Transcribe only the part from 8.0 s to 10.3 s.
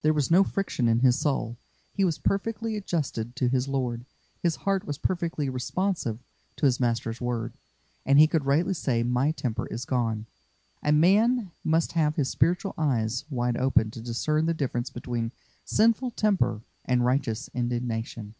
and he could rightly say, "My temper is gone."